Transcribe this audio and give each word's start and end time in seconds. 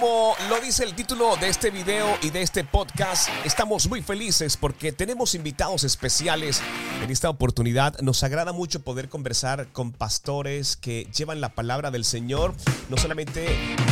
como 0.00 0.34
lo 0.48 0.60
dice 0.60 0.82
el 0.82 0.94
título 0.94 1.36
de 1.36 1.48
este 1.48 1.70
video 1.70 2.18
y 2.20 2.30
de 2.30 2.42
este 2.42 2.64
podcast, 2.64 3.28
estamos 3.44 3.88
muy 3.88 4.02
felices 4.02 4.56
porque 4.56 4.90
tenemos 4.90 5.36
invitados 5.36 5.84
especiales 5.84 6.60
en 7.00 7.10
esta 7.10 7.30
oportunidad. 7.30 7.96
Nos 8.00 8.24
agrada 8.24 8.52
mucho 8.52 8.82
poder 8.82 9.08
conversar 9.08 9.68
con 9.68 9.92
pastores 9.92 10.76
que 10.76 11.06
llevan 11.16 11.40
la 11.40 11.54
palabra 11.54 11.92
del 11.92 12.04
Señor, 12.04 12.54
no 12.88 12.96
solamente 12.96 13.46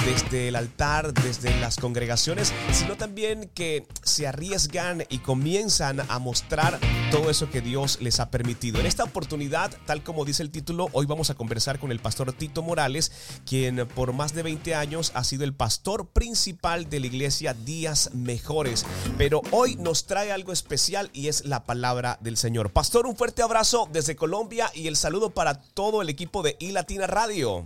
desde 0.05 0.49
el 0.49 0.57
altar, 0.57 1.15
desde 1.15 1.57
las 1.61 1.77
congregaciones, 1.77 2.53
sino 2.73 2.97
también 2.97 3.49
que 3.55 3.87
se 4.03 4.27
arriesgan 4.27 5.05
y 5.09 5.19
comienzan 5.19 6.01
a 6.09 6.19
mostrar 6.19 6.81
todo 7.13 7.31
eso 7.31 7.49
que 7.51 7.61
Dios 7.61 7.99
les 8.01 8.19
ha 8.19 8.31
permitido. 8.31 8.81
En 8.81 8.87
esta 8.87 9.05
oportunidad, 9.05 9.71
tal 9.87 10.03
como 10.03 10.25
dice 10.25 10.43
el 10.43 10.51
título, 10.51 10.89
hoy 10.95 11.07
vamos 11.07 11.31
a 11.31 11.35
conversar 11.35 11.79
con 11.79 11.93
el 11.93 12.01
pastor 12.01 12.33
Tito 12.33 12.63
Morales, 12.63 13.13
quien 13.47 13.87
por 13.95 14.13
más 14.13 14.35
de 14.35 14.43
20 14.43 14.75
años 14.75 15.13
ha 15.15 15.23
sido 15.23 15.45
el 15.45 15.53
pastor 15.55 15.92
principal 16.01 16.89
de 16.89 17.01
la 17.01 17.07
iglesia 17.07 17.55
Días 17.55 18.11
Mejores. 18.15 18.87
Pero 19.19 19.43
hoy 19.51 19.77
nos 19.77 20.07
trae 20.07 20.33
algo 20.33 20.53
especial 20.53 21.11
y 21.13 21.29
es 21.29 21.45
la 21.45 21.65
palabra 21.65 22.19
del 22.21 22.37
Señor. 22.37 22.71
Pastor, 22.71 23.07
un 23.07 23.17
fuerte 23.17 23.43
abrazo 23.43 23.89
desde 23.93 24.17
Colombia 24.17 24.71
y 24.75 24.89
el 24.89 24.97
saludo 24.97 25.31
para 25.31 25.55
todo 25.55 26.03
el 26.03 26.09
equipo 26.09 26.43
de 26.43 26.57
iLatina 26.61 27.07
Radio. 27.07 27.65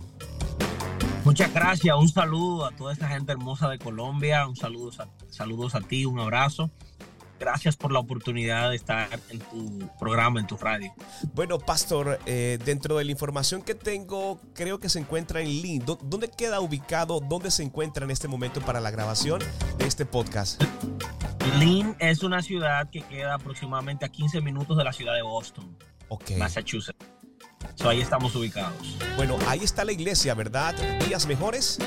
Muchas 1.23 1.53
gracias, 1.53 1.95
un 1.97 2.09
saludo 2.09 2.65
a 2.65 2.71
toda 2.71 2.93
esta 2.93 3.09
gente 3.09 3.31
hermosa 3.33 3.67
de 3.69 3.79
Colombia, 3.79 4.47
un 4.47 4.55
saludo 4.55 4.91
saludos 5.29 5.75
a 5.75 5.81
ti, 5.81 6.05
un 6.05 6.19
abrazo 6.19 6.69
gracias 7.39 7.75
por 7.75 7.91
la 7.91 7.99
oportunidad 7.99 8.69
de 8.69 8.75
estar 8.75 9.07
en 9.29 9.39
tu 9.39 9.89
programa, 9.99 10.39
en 10.39 10.47
tu 10.47 10.57
radio. 10.57 10.93
Bueno, 11.33 11.59
Pastor, 11.59 12.19
eh, 12.25 12.57
dentro 12.63 12.97
de 12.97 13.05
la 13.05 13.11
información 13.11 13.61
que 13.61 13.75
tengo, 13.75 14.39
creo 14.53 14.79
que 14.79 14.89
se 14.89 14.99
encuentra 14.99 15.41
en 15.41 15.47
Lynn. 15.47 15.85
¿Dónde 15.85 16.29
queda 16.29 16.59
ubicado? 16.59 17.19
¿Dónde 17.19 17.51
se 17.51 17.63
encuentra 17.63 18.05
en 18.05 18.11
este 18.11 18.27
momento 18.27 18.61
para 18.61 18.79
la 18.79 18.91
grabación 18.91 19.41
de 19.77 19.85
este 19.85 20.05
podcast? 20.05 20.61
Lynn 21.59 21.95
es 21.99 22.23
una 22.23 22.41
ciudad 22.41 22.89
que 22.89 23.01
queda 23.01 23.35
aproximadamente 23.35 24.05
a 24.05 24.09
15 24.09 24.41
minutos 24.41 24.77
de 24.77 24.83
la 24.83 24.93
ciudad 24.93 25.13
de 25.15 25.21
Boston, 25.21 25.77
Massachusetts. 26.37 26.97
ahí 27.85 28.01
estamos 28.01 28.35
ubicados. 28.35 28.97
Bueno, 29.15 29.37
ahí 29.47 29.59
está 29.63 29.85
la 29.85 29.91
iglesia, 29.91 30.33
¿verdad? 30.33 30.75
¿Días 31.07 31.25
mejores? 31.25 31.79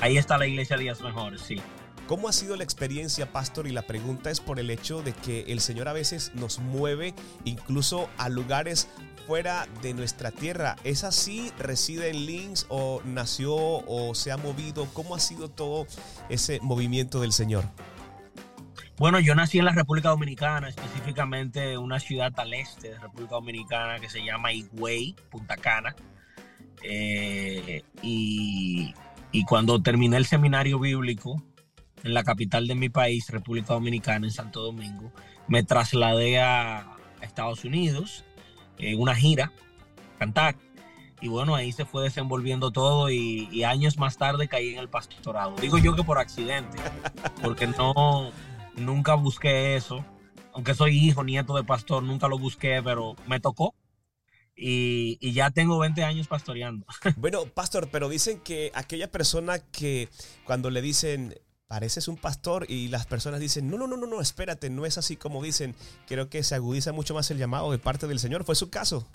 Ahí 0.00 0.18
está 0.18 0.36
la 0.36 0.46
iglesia 0.46 0.76
Días 0.76 1.00
Mejores, 1.00 1.40
sí. 1.40 1.60
¿Cómo 2.06 2.28
ha 2.28 2.32
sido 2.32 2.56
la 2.56 2.64
experiencia, 2.64 3.32
pastor? 3.32 3.66
Y 3.66 3.72
la 3.72 3.82
pregunta 3.82 4.30
es 4.30 4.40
por 4.40 4.60
el 4.60 4.70
hecho 4.70 5.02
de 5.02 5.14
que 5.14 5.44
el 5.48 5.60
Señor 5.60 5.88
a 5.88 5.94
veces 5.94 6.32
nos 6.34 6.58
mueve 6.58 7.14
incluso 7.44 8.10
a 8.18 8.28
lugares 8.28 8.88
fuera 9.26 9.66
de 9.80 9.94
nuestra 9.94 10.30
tierra. 10.30 10.76
¿Es 10.84 11.02
así? 11.02 11.50
¿Reside 11.58 12.10
en 12.10 12.26
Links 12.26 12.66
o 12.68 13.00
nació 13.06 13.54
o 13.54 14.14
se 14.14 14.32
ha 14.32 14.36
movido? 14.36 14.86
¿Cómo 14.92 15.14
ha 15.14 15.20
sido 15.20 15.48
todo 15.48 15.86
ese 16.28 16.60
movimiento 16.60 17.22
del 17.22 17.32
Señor? 17.32 17.64
Bueno, 18.98 19.18
yo 19.18 19.34
nací 19.34 19.58
en 19.58 19.64
la 19.64 19.72
República 19.72 20.10
Dominicana, 20.10 20.68
específicamente 20.68 21.72
en 21.72 21.78
una 21.78 21.98
ciudad 21.98 22.32
al 22.36 22.52
este 22.52 22.90
de 22.90 22.98
República 22.98 23.34
Dominicana 23.36 23.98
que 23.98 24.10
se 24.10 24.22
llama 24.22 24.52
Higüey, 24.52 25.16
Punta 25.30 25.56
Cana. 25.56 25.96
Eh, 26.82 27.82
y, 28.02 28.94
y 29.32 29.44
cuando 29.46 29.82
terminé 29.82 30.18
el 30.18 30.26
seminario 30.26 30.78
bíblico, 30.78 31.42
en 32.04 32.14
la 32.14 32.22
capital 32.22 32.68
de 32.68 32.74
mi 32.74 32.90
país, 32.90 33.28
República 33.30 33.72
Dominicana, 33.72 34.26
en 34.26 34.32
Santo 34.32 34.62
Domingo, 34.62 35.10
me 35.48 35.62
trasladé 35.64 36.38
a, 36.40 36.90
Estados 37.22 37.64
Unidos 37.64 38.22
en 38.76 39.00
una 39.00 39.14
gira, 39.14 39.50
cantar. 40.18 40.56
Y 41.22 41.28
bueno, 41.28 41.54
ahí 41.54 41.72
se 41.72 41.86
fue 41.86 42.02
desenvolviendo 42.02 42.70
todo 42.70 43.08
y, 43.08 43.64
años 43.64 43.96
más 43.96 44.18
tarde 44.18 44.46
caí 44.46 44.74
en 44.74 44.78
el 44.78 44.90
pastorado. 44.90 45.56
Digo 45.58 45.78
yo 45.78 45.96
que 45.96 46.04
por 46.04 46.18
accidente, 46.18 46.76
porque 47.42 47.66
no, 47.66 48.30
nunca 48.76 49.14
busqué 49.14 49.74
eso. 49.74 50.04
Aunque 50.52 50.74
soy 50.74 50.98
hijo, 50.98 51.24
nieto 51.24 51.56
de 51.56 51.64
pastor, 51.64 52.02
nunca 52.02 52.28
lo 52.28 52.38
busqué, 52.38 52.82
pero 52.84 53.16
me 53.26 53.40
tocó. 53.40 53.74
Y, 54.54 55.16
y, 55.20 55.32
ya 55.32 55.50
tengo 55.50 55.78
20 55.78 56.04
años 56.04 56.28
pastoreando. 56.28 56.86
Bueno, 57.16 57.46
pastor, 57.46 57.88
pero 57.90 58.10
dicen 58.10 58.38
que 58.40 58.70
aquella 58.74 59.10
persona 59.10 59.58
que 59.58 60.10
cuando 60.44 60.70
le 60.70 60.82
dicen, 60.82 61.34
pareces 61.66 62.08
un 62.08 62.16
pastor 62.16 62.66
y 62.68 62.88
las 62.88 63.06
personas 63.06 63.40
dicen, 63.40 63.70
no, 63.70 63.78
no, 63.78 63.86
no, 63.86 63.96
no, 63.96 64.06
no, 64.06 64.20
espérate, 64.20 64.70
no 64.70 64.86
es 64.86 64.98
así 64.98 65.16
como 65.16 65.42
dicen. 65.42 65.74
Creo 66.06 66.28
que 66.28 66.42
se 66.42 66.54
agudiza 66.54 66.92
mucho 66.92 67.14
más 67.14 67.30
el 67.30 67.38
llamado 67.38 67.70
de 67.72 67.78
parte 67.78 68.06
del 68.06 68.18
Señor. 68.18 68.44
¿Fue 68.44 68.54
su 68.54 68.70
caso? 68.70 69.06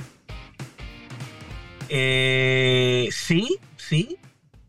Eh, 1.89 3.09
sí, 3.11 3.57
sí, 3.77 4.17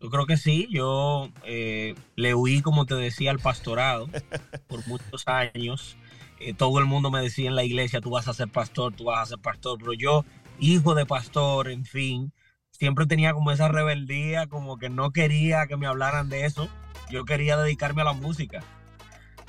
yo 0.00 0.10
creo 0.10 0.26
que 0.26 0.36
sí. 0.36 0.68
Yo 0.70 1.30
eh, 1.44 1.94
le 2.16 2.34
huí, 2.34 2.62
como 2.62 2.86
te 2.86 2.94
decía, 2.94 3.30
al 3.30 3.38
pastorado 3.38 4.08
por 4.68 4.86
muchos 4.86 5.26
años. 5.26 5.96
Eh, 6.38 6.54
todo 6.54 6.78
el 6.78 6.86
mundo 6.86 7.10
me 7.10 7.20
decía 7.20 7.48
en 7.48 7.56
la 7.56 7.64
iglesia, 7.64 8.00
tú 8.00 8.10
vas 8.10 8.28
a 8.28 8.34
ser 8.34 8.48
pastor, 8.48 8.94
tú 8.94 9.04
vas 9.04 9.20
a 9.20 9.26
ser 9.26 9.38
pastor, 9.40 9.78
pero 9.78 9.92
yo, 9.92 10.24
hijo 10.58 10.94
de 10.94 11.04
pastor, 11.04 11.70
en 11.70 11.84
fin, 11.84 12.32
siempre 12.70 13.04
tenía 13.04 13.34
como 13.34 13.50
esa 13.50 13.68
rebeldía, 13.68 14.46
como 14.46 14.78
que 14.78 14.88
no 14.88 15.10
quería 15.12 15.66
que 15.66 15.76
me 15.76 15.86
hablaran 15.86 16.30
de 16.30 16.46
eso 16.46 16.70
yo 17.10 17.24
quería 17.24 17.56
dedicarme 17.56 18.02
a 18.02 18.06
la 18.06 18.12
música. 18.12 18.62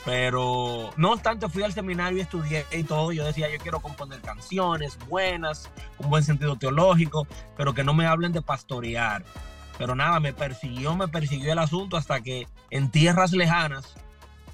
Pero 0.03 0.89
no 0.97 1.11
obstante, 1.11 1.47
fui 1.47 1.61
al 1.61 1.73
seminario 1.73 2.17
y 2.17 2.21
estudié 2.21 2.65
y 2.71 2.83
todo. 2.83 3.11
Yo 3.11 3.23
decía, 3.23 3.51
yo 3.51 3.59
quiero 3.59 3.81
componer 3.81 4.19
canciones 4.21 4.97
buenas, 5.07 5.69
con 5.97 6.09
buen 6.09 6.23
sentido 6.23 6.55
teológico, 6.55 7.27
pero 7.55 7.73
que 7.73 7.83
no 7.83 7.93
me 7.93 8.07
hablen 8.07 8.31
de 8.31 8.41
pastorear. 8.41 9.23
Pero 9.77 9.95
nada, 9.95 10.19
me 10.19 10.33
persiguió, 10.33 10.95
me 10.95 11.07
persiguió 11.07 11.53
el 11.53 11.59
asunto 11.59 11.97
hasta 11.97 12.21
que 12.21 12.47
en 12.71 12.89
tierras 12.89 13.31
lejanas 13.31 13.93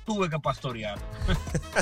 tuve 0.06 0.30
que 0.30 0.40
pastorear. 0.40 1.00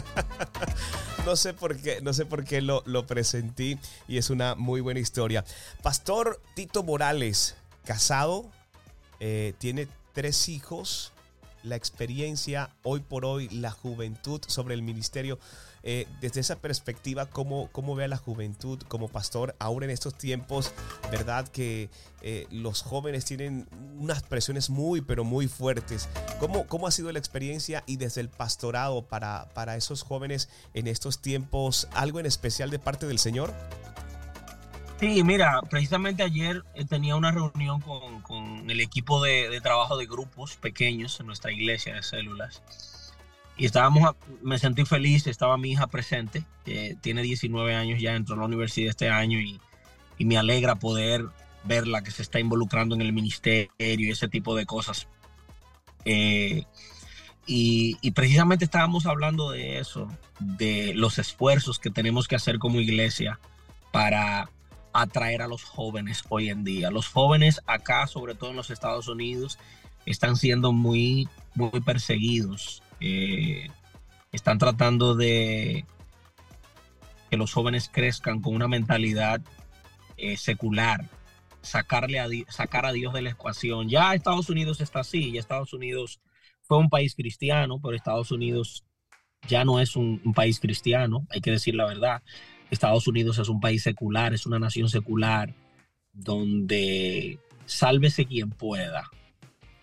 no 1.26 1.36
sé 1.36 1.54
por 1.54 1.78
qué, 1.78 2.02
no 2.02 2.14
sé 2.14 2.26
por 2.26 2.44
qué 2.44 2.62
lo, 2.62 2.84
lo 2.86 3.06
presentí 3.08 3.78
y 4.08 4.18
es 4.18 4.30
una 4.30 4.56
muy 4.56 4.82
buena 4.82 5.00
historia. 5.00 5.44
Pastor 5.82 6.40
Tito 6.56 6.84
Morales, 6.84 7.56
casado, 7.84 8.50
eh, 9.20 9.54
tiene 9.58 9.88
tres 10.14 10.50
hijos 10.50 11.14
la 11.66 11.76
experiencia 11.76 12.70
hoy 12.84 13.02
por 13.02 13.26
hoy, 13.26 13.50
la 13.50 13.72
juventud 13.72 14.42
sobre 14.48 14.76
el 14.76 14.82
ministerio. 14.82 15.40
Eh, 15.88 16.08
desde 16.20 16.40
esa 16.42 16.56
perspectiva, 16.56 17.28
¿cómo, 17.28 17.70
¿cómo 17.72 17.94
ve 17.94 18.06
a 18.06 18.08
la 18.08 18.18
juventud 18.18 18.82
como 18.88 19.08
pastor 19.08 19.56
ahora 19.60 19.86
en 19.86 19.92
estos 19.92 20.18
tiempos? 20.18 20.72
¿Verdad 21.12 21.48
que 21.48 21.92
eh, 22.24 22.48
los 22.50 22.82
jóvenes 22.82 23.26
tienen 23.26 23.68
unas 24.00 24.24
presiones 24.24 24.72
muy, 24.72 25.02
pero 25.02 25.24
muy 25.24 25.48
fuertes? 25.48 26.10
¿Cómo, 26.40 26.66
¿Cómo 26.66 26.88
ha 26.88 26.92
sido 26.92 27.12
la 27.12 27.20
experiencia 27.20 27.84
y 27.86 27.98
desde 27.98 28.22
el 28.22 28.30
pastorado 28.30 29.04
para, 29.04 29.50
para 29.54 29.76
esos 29.76 30.02
jóvenes 30.02 30.50
en 30.74 30.88
estos 30.88 31.22
tiempos? 31.22 31.88
¿Algo 31.94 32.20
en 32.20 32.26
especial 32.26 32.72
de 32.72 32.80
parte 32.80 33.06
del 33.06 33.20
Señor? 33.20 33.54
Sí, 35.06 35.24
mira, 35.24 35.62
precisamente 35.70 36.24
ayer 36.24 36.64
eh, 36.74 36.84
tenía 36.84 37.16
una 37.16 37.30
reunión 37.30 37.80
con, 37.80 38.68
el 38.68 38.80
equipo 38.80 39.22
de, 39.22 39.62
trabajo 39.62 39.98
de 39.98 40.08
grupos 40.08 40.56
pequeños 40.56 41.20
en 41.20 41.28
nuestra 41.28 41.52
iglesia 41.52 41.94
de 41.94 42.02
células. 42.02 42.64
Y 43.56 43.68
estábamos, 43.68 44.16
me 44.42 44.58
sentí 44.58 44.84
feliz, 44.84 45.28
estaba 45.28 45.58
mi 45.58 45.74
hija 45.74 45.86
presente, 45.86 46.44
que 46.66 46.98
tiene 47.02 47.22
19 47.22 47.76
años, 47.76 48.02
ya 48.02 48.16
entró 48.16 48.34
a 48.34 48.40
la 48.40 48.46
universidad 48.46 48.90
este 48.90 49.10
año 49.10 49.40
y, 49.40 49.62
me 50.18 50.40
alegra 50.40 50.74
poder 50.74 51.24
verla 51.66 52.02
que 52.02 52.10
se 52.10 52.24
está 52.24 52.40
involucrando 52.40 52.96
en 52.96 53.02
el 53.02 53.14
ministerio 53.14 53.70
y 53.78 54.10
ese 54.10 54.28
tipo 54.28 54.56
de 54.56 54.66
cosas. 54.66 55.08
Eh, 56.04 56.64
y, 57.46 57.96
y, 58.02 58.10
precisamente 58.10 58.66
estábamos 58.66 59.06
hablando 59.06 59.52
de 59.52 59.78
eso, 59.78 60.08
de 60.40 60.94
los 60.96 61.20
esfuerzos 61.20 61.78
que 61.78 61.92
tenemos 61.92 62.28
que 62.28 62.38
hacer 62.38 62.58
como 62.58 62.82
iglesia 62.82 63.40
para 63.92 64.50
atraer 64.96 65.42
a 65.42 65.48
los 65.48 65.64
jóvenes 65.64 66.24
hoy 66.30 66.50
en 66.50 66.64
día. 66.64 66.90
Los 66.90 67.08
jóvenes 67.10 67.62
acá, 67.68 68.08
sobre 68.08 68.34
todo 68.34 68.52
en 68.52 68.56
los 68.56 68.70
Estados 68.70 69.10
Unidos, 69.10 69.60
están 70.06 70.38
siendo 70.38 70.72
muy, 70.72 71.28
muy 71.54 71.82
perseguidos. 71.82 72.82
Eh, 73.02 73.68
están 74.32 74.58
tratando 74.58 75.14
de 75.14 75.86
que 77.30 77.38
los 77.38 77.52
jóvenes 77.52 77.90
crezcan 77.92 78.42
con 78.42 78.56
una 78.56 78.70
mentalidad 78.70 79.42
eh, 80.16 80.38
secular, 80.38 81.10
sacarle 81.62 82.20
a, 82.22 82.28
sacar 82.48 82.86
a 82.86 82.94
Dios 82.94 83.14
de 83.14 83.22
la 83.22 83.32
ecuación. 83.32 83.90
Ya 83.90 84.14
Estados 84.14 84.50
Unidos 84.50 84.80
está 84.80 85.02
así, 85.02 85.34
ya 85.34 85.42
Estados 85.42 85.74
Unidos 85.74 86.22
fue 86.62 86.78
un 86.78 86.90
país 86.90 87.16
cristiano, 87.16 87.82
pero 87.84 87.98
Estados 87.98 88.32
Unidos 88.32 88.86
ya 89.46 89.66
no 89.66 89.82
es 89.82 89.98
un 89.98 90.34
país 90.34 90.60
cristiano, 90.60 91.28
hay 91.30 91.42
que 91.42 91.52
decir 91.52 91.76
la 91.76 91.86
verdad. 91.86 92.24
Estados 92.72 93.08
Unidos 93.08 93.38
es 93.40 93.50
un 93.50 93.60
país 93.60 93.84
secular, 93.84 94.34
es 94.34 94.46
una 94.46 94.60
nación 94.60 94.90
secular, 94.90 95.54
donde 96.14 97.40
sálvese 97.66 98.26
quien 98.26 98.50
pueda. 98.50 99.10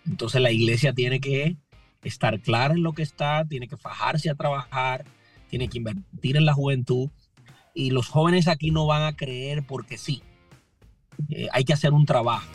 Entonces 0.05 0.41
la 0.41 0.51
iglesia 0.51 0.93
tiene 0.93 1.19
que 1.19 1.57
estar 2.03 2.39
clara 2.41 2.73
en 2.73 2.83
lo 2.83 2.93
que 2.93 3.03
está, 3.03 3.45
tiene 3.45 3.67
que 3.67 3.77
fajarse 3.77 4.29
a 4.29 4.35
trabajar, 4.35 5.05
tiene 5.49 5.67
que 5.67 5.77
invertir 5.77 6.37
en 6.37 6.45
la 6.45 6.53
juventud. 6.53 7.09
Y 7.73 7.91
los 7.91 8.07
jóvenes 8.07 8.47
aquí 8.47 8.71
no 8.71 8.85
van 8.85 9.03
a 9.03 9.15
creer 9.15 9.65
porque 9.65 9.97
sí. 9.97 10.21
Eh, 11.29 11.47
hay 11.51 11.63
que 11.63 11.73
hacer 11.73 11.93
un 11.93 12.05
trabajo 12.05 12.49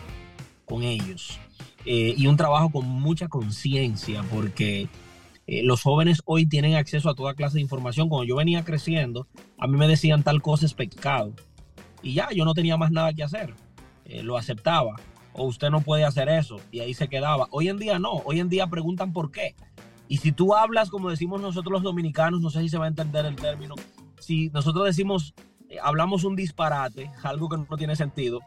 con 0.64 0.82
ellos. 0.82 1.38
eh, 1.84 2.14
y 2.16 2.26
un 2.26 2.36
trabajo 2.36 2.70
con 2.70 2.86
mucha 2.86 3.28
conciencia, 3.28 4.22
porque 4.24 4.88
eh, 5.50 5.62
los 5.62 5.82
jóvenes 5.82 6.20
hoy 6.26 6.44
tienen 6.44 6.74
acceso 6.74 7.08
a 7.08 7.14
toda 7.14 7.32
clase 7.32 7.54
de 7.54 7.62
información. 7.62 8.10
Cuando 8.10 8.26
yo 8.26 8.36
venía 8.36 8.66
creciendo, 8.66 9.26
a 9.56 9.66
mí 9.66 9.78
me 9.78 9.88
decían 9.88 10.22
tal 10.22 10.42
cosa 10.42 10.66
es 10.66 10.74
pecado. 10.74 11.32
Y 12.02 12.12
ya, 12.12 12.28
yo 12.32 12.44
no 12.44 12.52
tenía 12.52 12.76
más 12.76 12.92
nada 12.92 13.14
que 13.14 13.22
hacer. 13.22 13.54
Eh, 14.04 14.22
lo 14.22 14.36
aceptaba. 14.36 14.96
O 15.32 15.44
usted 15.44 15.70
no 15.70 15.80
puede 15.80 16.04
hacer 16.04 16.28
eso. 16.28 16.58
Y 16.70 16.80
ahí 16.80 16.92
se 16.92 17.08
quedaba. 17.08 17.48
Hoy 17.50 17.70
en 17.70 17.78
día 17.78 17.98
no. 17.98 18.16
Hoy 18.26 18.40
en 18.40 18.50
día 18.50 18.66
preguntan 18.66 19.14
por 19.14 19.30
qué. 19.30 19.56
Y 20.06 20.18
si 20.18 20.32
tú 20.32 20.54
hablas, 20.54 20.90
como 20.90 21.08
decimos 21.08 21.40
nosotros 21.40 21.72
los 21.72 21.82
dominicanos, 21.82 22.42
no 22.42 22.50
sé 22.50 22.60
si 22.60 22.68
se 22.68 22.76
va 22.76 22.84
a 22.84 22.88
entender 22.88 23.24
el 23.24 23.36
término. 23.36 23.74
Si 24.20 24.50
nosotros 24.50 24.84
decimos, 24.84 25.32
eh, 25.70 25.78
hablamos 25.82 26.24
un 26.24 26.36
disparate, 26.36 27.10
algo 27.22 27.48
que 27.48 27.56
no 27.56 27.76
tiene 27.78 27.96
sentido, 27.96 28.40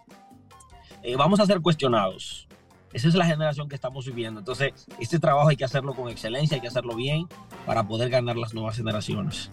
vamos 1.17 1.39
a 1.39 1.47
ser 1.47 1.61
cuestionados. 1.61 2.47
Esa 2.93 3.07
es 3.07 3.15
la 3.15 3.25
generación 3.25 3.69
que 3.69 3.75
estamos 3.75 4.05
viviendo. 4.05 4.39
Entonces, 4.39 4.73
este 4.99 5.19
trabajo 5.19 5.49
hay 5.49 5.55
que 5.55 5.65
hacerlo 5.65 5.95
con 5.95 6.09
excelencia, 6.09 6.55
hay 6.55 6.61
que 6.61 6.67
hacerlo 6.67 6.95
bien 6.95 7.27
para 7.65 7.87
poder 7.87 8.09
ganar 8.09 8.35
las 8.35 8.53
nuevas 8.53 8.75
generaciones. 8.75 9.49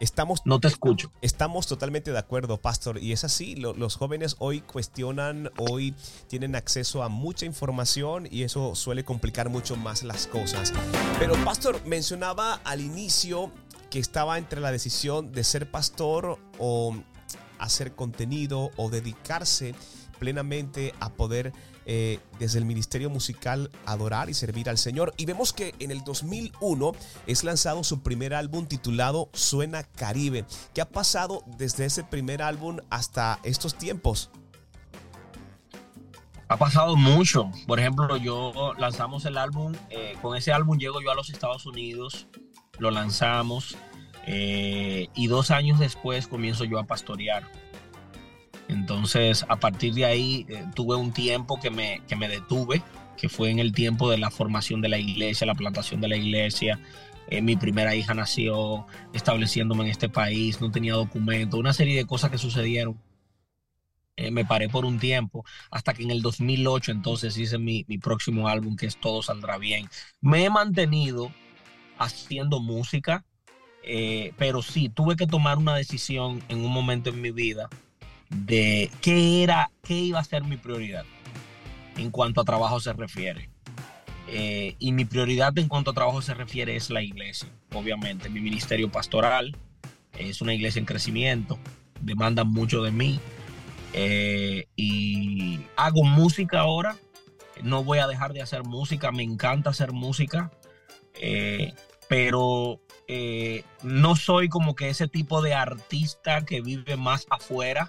Estamos, 0.00 0.42
no 0.44 0.60
te 0.60 0.68
escucho. 0.68 1.10
Estamos 1.22 1.66
totalmente 1.66 2.12
de 2.12 2.18
acuerdo, 2.18 2.58
Pastor. 2.58 2.98
Y 2.98 3.12
es 3.12 3.24
así, 3.24 3.56
los 3.56 3.96
jóvenes 3.96 4.36
hoy 4.38 4.60
cuestionan, 4.60 5.50
hoy 5.56 5.94
tienen 6.28 6.56
acceso 6.56 7.02
a 7.02 7.08
mucha 7.08 7.46
información 7.46 8.28
y 8.30 8.42
eso 8.42 8.74
suele 8.74 9.04
complicar 9.04 9.48
mucho 9.48 9.76
más 9.76 10.02
las 10.02 10.26
cosas. 10.26 10.72
Pero, 11.18 11.34
Pastor, 11.44 11.80
mencionaba 11.86 12.60
al 12.64 12.80
inicio 12.80 13.50
que 13.88 13.98
estaba 13.98 14.36
entre 14.36 14.60
la 14.60 14.72
decisión 14.72 15.32
de 15.32 15.42
ser 15.42 15.70
pastor 15.70 16.38
o 16.58 16.96
hacer 17.58 17.94
contenido 17.94 18.72
o 18.76 18.90
dedicarse 18.90 19.74
plenamente 20.18 20.94
a 21.00 21.10
poder 21.10 21.52
eh, 21.86 22.18
desde 22.38 22.58
el 22.58 22.64
ministerio 22.64 23.10
musical 23.10 23.70
adorar 23.84 24.30
y 24.30 24.34
servir 24.34 24.70
al 24.70 24.78
Señor. 24.78 25.12
Y 25.16 25.26
vemos 25.26 25.52
que 25.52 25.74
en 25.78 25.90
el 25.90 26.02
2001 26.02 26.92
es 27.26 27.44
lanzado 27.44 27.84
su 27.84 28.02
primer 28.02 28.34
álbum 28.34 28.66
titulado 28.66 29.28
Suena 29.32 29.82
Caribe. 29.82 30.46
¿Qué 30.72 30.80
ha 30.80 30.88
pasado 30.88 31.44
desde 31.58 31.84
ese 31.84 32.02
primer 32.02 32.42
álbum 32.42 32.78
hasta 32.88 33.38
estos 33.42 33.74
tiempos? 33.76 34.30
Ha 36.48 36.56
pasado 36.56 36.96
mucho. 36.96 37.50
Por 37.66 37.80
ejemplo, 37.80 38.16
yo 38.16 38.74
lanzamos 38.78 39.24
el 39.24 39.38
álbum, 39.38 39.74
eh, 39.90 40.16
con 40.22 40.36
ese 40.36 40.52
álbum 40.52 40.78
llego 40.78 41.02
yo 41.02 41.10
a 41.10 41.14
los 41.14 41.30
Estados 41.30 41.66
Unidos, 41.66 42.28
lo 42.78 42.90
lanzamos 42.90 43.76
eh, 44.26 45.08
y 45.14 45.26
dos 45.26 45.50
años 45.50 45.78
después 45.78 46.28
comienzo 46.28 46.64
yo 46.64 46.78
a 46.78 46.84
pastorear. 46.84 47.44
Entonces, 48.68 49.44
a 49.48 49.56
partir 49.56 49.94
de 49.94 50.04
ahí, 50.04 50.46
eh, 50.48 50.64
tuve 50.74 50.96
un 50.96 51.12
tiempo 51.12 51.60
que 51.60 51.70
me, 51.70 52.02
que 52.08 52.16
me 52.16 52.28
detuve, 52.28 52.82
que 53.16 53.28
fue 53.28 53.50
en 53.50 53.58
el 53.58 53.72
tiempo 53.72 54.10
de 54.10 54.18
la 54.18 54.30
formación 54.30 54.80
de 54.80 54.88
la 54.88 54.98
iglesia, 54.98 55.46
la 55.46 55.54
plantación 55.54 56.00
de 56.00 56.08
la 56.08 56.16
iglesia. 56.16 56.80
Eh, 57.28 57.42
mi 57.42 57.56
primera 57.56 57.94
hija 57.94 58.14
nació 58.14 58.86
estableciéndome 59.12 59.84
en 59.84 59.90
este 59.90 60.08
país, 60.08 60.60
no 60.60 60.70
tenía 60.70 60.94
documento, 60.94 61.58
una 61.58 61.72
serie 61.72 61.96
de 61.96 62.06
cosas 62.06 62.30
que 62.30 62.38
sucedieron. 62.38 62.98
Eh, 64.16 64.30
me 64.30 64.44
paré 64.44 64.68
por 64.68 64.84
un 64.84 64.98
tiempo, 64.98 65.44
hasta 65.70 65.92
que 65.92 66.04
en 66.04 66.10
el 66.10 66.22
2008 66.22 66.92
entonces 66.92 67.36
hice 67.36 67.58
mi, 67.58 67.84
mi 67.88 67.98
próximo 67.98 68.48
álbum, 68.48 68.76
que 68.76 68.86
es 68.86 68.96
Todo 68.96 69.22
Saldrá 69.22 69.58
Bien. 69.58 69.88
Me 70.20 70.44
he 70.44 70.50
mantenido 70.50 71.32
haciendo 71.98 72.60
música, 72.60 73.24
pero 74.38 74.62
sí, 74.62 74.88
tuve 74.88 75.16
que 75.16 75.26
tomar 75.26 75.58
una 75.58 75.76
decisión 75.76 76.42
en 76.48 76.64
un 76.64 76.72
momento 76.72 77.10
en 77.10 77.20
mi 77.20 77.30
vida 77.32 77.68
de 78.34 78.90
qué 79.00 79.42
era, 79.42 79.70
qué 79.82 79.94
iba 79.94 80.18
a 80.18 80.24
ser 80.24 80.44
mi 80.44 80.56
prioridad 80.56 81.04
en 81.96 82.10
cuanto 82.10 82.40
a 82.40 82.44
trabajo 82.44 82.80
se 82.80 82.92
refiere. 82.92 83.50
Eh, 84.28 84.74
y 84.78 84.92
mi 84.92 85.04
prioridad 85.04 85.56
en 85.58 85.68
cuanto 85.68 85.90
a 85.90 85.94
trabajo 85.94 86.22
se 86.22 86.34
refiere 86.34 86.76
es 86.76 86.90
la 86.90 87.02
iglesia, 87.02 87.48
obviamente. 87.72 88.28
Mi 88.28 88.40
ministerio 88.40 88.90
pastoral 88.90 89.56
es 90.18 90.40
una 90.40 90.54
iglesia 90.54 90.80
en 90.80 90.86
crecimiento, 90.86 91.58
demanda 92.00 92.44
mucho 92.44 92.82
de 92.82 92.90
mí. 92.90 93.20
Eh, 93.92 94.66
y 94.74 95.60
hago 95.76 96.02
música 96.02 96.60
ahora, 96.60 96.96
no 97.62 97.84
voy 97.84 97.98
a 97.98 98.08
dejar 98.08 98.32
de 98.32 98.42
hacer 98.42 98.64
música, 98.64 99.12
me 99.12 99.22
encanta 99.22 99.70
hacer 99.70 99.92
música, 99.92 100.50
eh, 101.20 101.72
pero 102.08 102.80
no 103.82 104.16
soy 104.16 104.48
como 104.48 104.74
que 104.74 104.88
ese 104.88 105.06
tipo 105.06 105.42
de 105.42 105.52
artista 105.52 106.44
que 106.44 106.62
vive 106.62 106.96
más 106.96 107.26
afuera 107.28 107.88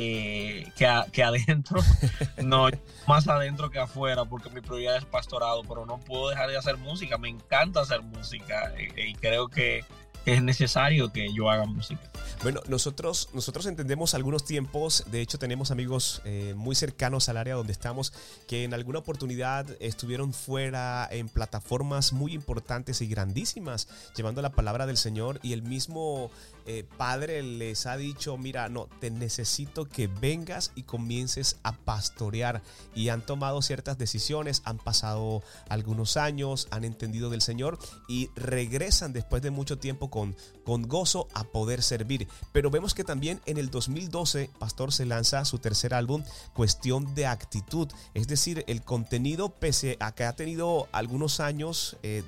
eh, 0.00 0.70
que, 0.76 1.22
adentro, 1.24 1.80
no, 2.44 2.68
más 3.08 3.26
adentro 3.26 3.68
que 3.68 3.80
afuera, 3.80 4.24
porque 4.24 4.48
mi 4.48 4.60
prioridad 4.60 4.96
es 4.96 5.04
pastorado, 5.04 5.62
pero 5.64 5.86
no 5.86 5.98
puedo 5.98 6.28
dejar 6.30 6.48
de 6.48 6.56
hacer 6.56 6.76
música, 6.76 7.18
me 7.18 7.28
encanta 7.28 7.80
hacer 7.80 8.02
música 8.02 8.72
eh, 8.78 9.08
y 9.08 9.14
creo 9.14 9.48
que 9.48 9.84
es 10.34 10.42
necesario 10.42 11.12
que 11.12 11.32
yo 11.32 11.50
haga 11.50 11.64
música. 11.64 12.00
Bueno, 12.42 12.60
nosotros, 12.68 13.30
nosotros 13.32 13.66
entendemos 13.66 14.14
algunos 14.14 14.44
tiempos, 14.44 15.04
de 15.10 15.20
hecho 15.20 15.38
tenemos 15.38 15.70
amigos 15.70 16.22
eh, 16.24 16.54
muy 16.56 16.76
cercanos 16.76 17.28
al 17.28 17.36
área 17.36 17.54
donde 17.54 17.72
estamos 17.72 18.12
que 18.46 18.62
en 18.62 18.74
alguna 18.74 19.00
oportunidad 19.00 19.66
estuvieron 19.80 20.32
fuera 20.32 21.08
en 21.10 21.28
plataformas 21.28 22.12
muy 22.12 22.34
importantes 22.34 23.00
y 23.00 23.08
grandísimas, 23.08 23.88
llevando 24.16 24.40
la 24.40 24.50
palabra 24.50 24.86
del 24.86 24.96
Señor 24.96 25.40
y 25.42 25.52
el 25.52 25.62
mismo 25.62 26.30
eh, 26.70 26.84
padre 26.98 27.42
les 27.42 27.86
ha 27.86 27.96
dicho, 27.96 28.36
mira, 28.36 28.68
no, 28.68 28.90
te 29.00 29.10
necesito 29.10 29.86
que 29.86 30.06
vengas 30.06 30.70
y 30.74 30.82
comiences 30.82 31.56
a 31.62 31.72
pastorear. 31.72 32.60
Y 32.94 33.08
han 33.08 33.22
tomado 33.22 33.62
ciertas 33.62 33.96
decisiones, 33.96 34.60
han 34.66 34.76
pasado 34.76 35.42
algunos 35.70 36.18
años, 36.18 36.68
han 36.70 36.84
entendido 36.84 37.30
del 37.30 37.40
Señor 37.40 37.78
y 38.06 38.28
regresan 38.36 39.14
después 39.14 39.40
de 39.40 39.50
mucho 39.50 39.78
tiempo 39.78 40.10
con 40.64 40.82
gozo 40.82 41.28
a 41.34 41.44
poder 41.44 41.82
servir. 41.82 42.28
Pero 42.52 42.70
vemos 42.70 42.94
que 42.94 43.04
también 43.04 43.40
en 43.46 43.58
el 43.58 43.70
2012, 43.70 44.50
Pastor 44.58 44.92
se 44.92 45.06
lanza 45.06 45.44
su 45.44 45.58
tercer 45.58 45.94
álbum, 45.94 46.22
Cuestión 46.52 47.14
de 47.14 47.26
Actitud. 47.26 47.88
Es 48.14 48.28
decir, 48.28 48.64
el 48.66 48.82
contenido, 48.82 49.50
pese 49.50 49.96
a 50.00 50.12
que 50.12 50.24
ha 50.24 50.34
tenido 50.34 50.88
algunos 50.92 51.40
años 51.40 51.96
eh, 52.02 52.22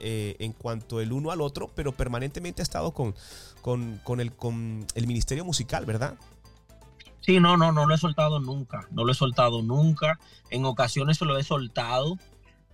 eh, 0.00 0.36
en 0.38 0.52
cuanto 0.52 1.00
el 1.00 1.12
uno 1.12 1.30
al 1.30 1.40
otro, 1.40 1.70
pero 1.74 1.92
permanentemente 1.92 2.62
ha 2.62 2.64
estado 2.64 2.92
con, 2.92 3.14
con, 3.60 4.20
el, 4.20 4.32
con 4.32 4.86
el 4.94 5.06
ministerio 5.06 5.44
musical, 5.44 5.84
¿verdad? 5.84 6.16
Sí, 7.20 7.38
no, 7.38 7.56
no, 7.56 7.70
no 7.70 7.86
lo 7.86 7.94
he 7.94 7.98
soltado 7.98 8.40
nunca, 8.40 8.88
no 8.90 9.04
lo 9.04 9.12
he 9.12 9.14
soltado 9.14 9.62
nunca. 9.62 10.18
En 10.48 10.64
ocasiones 10.64 11.20
lo 11.20 11.36
he 11.38 11.44
soltado 11.44 12.16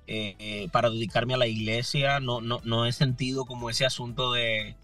eh, 0.09 0.37
eh, 0.39 0.69
para 0.71 0.89
dedicarme 0.89 1.35
a 1.35 1.39
la 1.39 1.49
iglesia, 1.49 2.21
no, 2.21 2.41
no, 2.41 2.61
no 2.63 2.87
he 2.87 2.93
sentido 2.93 3.45
como 3.45 3.71
ese 3.71 3.85
asunto 3.85 4.33
de... 4.33 4.77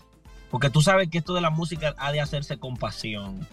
Porque 0.51 0.69
tú 0.69 0.83
sabes 0.83 1.09
que 1.09 1.19
esto 1.19 1.33
de 1.33 1.41
la 1.41 1.51
música 1.51 1.95
ha 1.97 2.13
de 2.13 2.21
hacerse 2.21 2.59
con 2.59 2.77
pasión, 2.77 3.47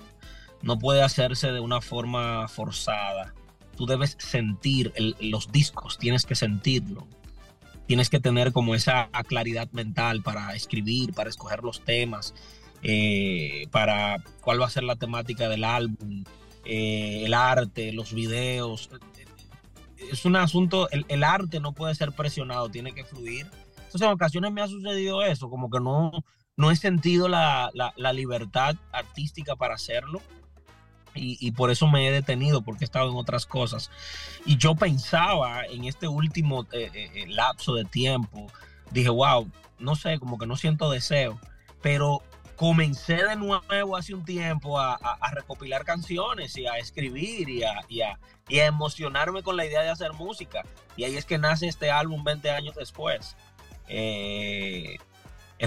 no 0.62 0.80
puede 0.80 1.02
hacerse 1.02 1.52
de 1.52 1.60
una 1.60 1.80
forma 1.80 2.48
forzada. 2.48 3.34
Tú 3.78 3.86
debes 3.86 4.18
sentir 4.20 4.94
los 5.20 5.52
discos, 5.52 5.98
tienes 5.98 6.26
que 6.26 6.36
sentirlo 6.36 7.08
tienes 7.86 8.12
que 8.12 8.20
tener 8.20 8.52
como 8.52 8.76
esa 8.76 9.10
claridad 9.28 9.68
mental 9.72 10.22
para 10.22 10.54
escribir, 10.54 11.12
para 11.14 11.32
escoger 11.32 11.64
los 11.64 11.84
temas, 11.84 12.36
eh, 12.84 13.66
para 13.72 14.18
cuál 14.42 14.62
va 14.62 14.68
a 14.68 14.70
ser 14.70 14.84
la 14.84 14.96
temática 14.96 15.50
del 15.50 15.64
álbum, 15.64 16.24
el 16.66 17.34
arte, 17.34 17.92
los 17.92 18.14
videos. 18.14 18.92
Es 20.12 20.26
un 20.26 20.36
asunto, 20.36 20.90
el, 20.90 21.24
arte 21.24 21.60
no 21.60 21.74
puede 21.74 21.96
ser 21.96 22.12
presionado, 22.12 22.70
tiene 22.70 22.94
que 22.94 23.04
fluir. 23.04 23.48
Entonces 23.78 24.02
en 24.02 24.10
ocasiones 24.10 24.52
me 24.52 24.62
ha 24.62 24.68
sucedido 24.68 25.24
eso, 25.24 25.50
como 25.50 25.70
que 25.70 25.80
no, 25.80 26.12
no 26.58 26.72
he 26.72 26.76
sentido 26.76 27.28
la, 27.28 27.72
la 27.74 28.14
libertad 28.14 28.76
artística 28.92 29.56
para 29.56 29.76
hacerlo 29.76 30.22
y, 31.16 31.52
por 31.52 31.72
eso 31.72 31.88
me 31.88 32.08
he 32.08 32.12
detenido, 32.12 32.62
porque 32.62 32.84
he 32.84 32.86
estado 32.86 33.10
en 33.10 33.18
otras 33.18 33.46
cosas. 33.46 33.92
Y 34.46 34.58
yo 34.58 34.76
pensaba 34.76 35.66
en 35.66 35.86
este 35.86 36.08
último 36.08 36.64
eh, 36.72 36.90
eh, 36.94 37.12
eh, 37.14 37.26
lapso 37.28 37.76
de 37.76 37.86
tiempo, 37.86 38.48
dije, 38.92 39.10
wow, 39.10 39.50
no 39.80 39.96
sé, 39.96 40.20
como 40.20 40.38
que 40.38 40.48
no 40.48 40.56
siento 40.56 40.90
deseo, 40.90 41.40
pero 41.82 42.22
comencé 42.60 43.16
de 43.16 43.38
nuevo 43.38 43.96
hace 43.96 44.14
un 44.14 44.26
tiempo 44.26 44.78
a, 44.78 45.00
recopilar 45.32 45.86
canciones 45.86 46.58
y 46.58 46.68
a 46.68 46.78
escribir 46.78 47.48
y 47.48 47.64
a, 47.64 47.86
y, 47.88 48.02
a, 48.02 48.20
emocionarme 48.50 49.44
con 49.44 49.56
la 49.56 49.66
idea 49.66 49.82
de 49.82 49.90
hacer 49.90 50.12
música. 50.12 50.64
Y 50.98 51.06
ahí 51.06 51.16
es 51.16 51.24
que 51.24 51.38
nace 51.38 51.68
este 51.68 51.90
álbum 51.90 52.22
20 52.22 52.52
años 52.52 52.76
después. 52.76 53.38
es 53.88 55.00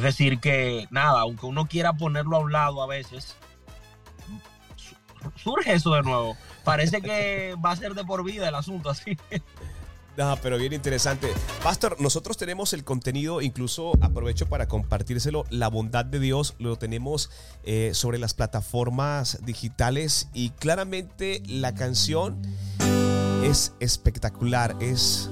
decir, 0.03 0.39
que 0.39 0.87
nada, 0.91 1.21
aunque 1.21 1.47
uno 1.47 1.67
quiera 1.67 1.95
ponerlo 1.95 2.37
a 2.37 2.41
un 2.41 2.53
lado 2.53 2.83
a 2.83 2.87
veces, 2.87 3.37
surge 5.37 5.73
eso 5.73 5.95
de 5.95 6.03
nuevo. 6.03 6.37
Parece 6.63 7.01
que 7.01 7.57
va 7.65 7.71
a 7.71 7.77
ser 7.77 7.95
de 7.95 8.05
por 8.05 8.23
vida 8.23 8.51
el 8.51 8.55
asunto 8.55 8.91
así. 8.91 9.17
No, 10.17 10.37
pero 10.43 10.59
bien 10.59 10.73
interesante. 10.75 11.29
Pastor, 11.63 11.99
nosotros 12.01 12.37
tenemos 12.37 12.75
el 12.75 12.85
contenido, 12.85 13.41
incluso 13.41 13.93
aprovecho 14.03 14.47
para 14.47 14.69
compartírselo, 14.69 15.47
la 15.49 15.69
bondad 15.69 16.05
de 16.05 16.21
Dios 16.21 16.55
lo 16.59 16.77
tenemos 16.77 17.31
eh, 17.65 17.93
sobre 17.95 18.19
las 18.19 18.35
plataformas 18.35 19.39
digitales 19.45 20.29
y 20.35 20.51
claramente 20.51 21.43
la 21.47 21.75
canción 21.75 22.43
es 23.43 23.73
espectacular, 23.81 24.77
es 24.81 25.31